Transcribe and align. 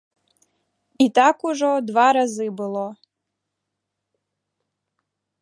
І 1.03 1.05
так 1.19 1.35
ужо 1.49 1.69
два 1.89 2.07
разы 2.17 2.47
было. 2.63 2.85